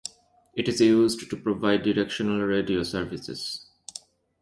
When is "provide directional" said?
1.37-2.41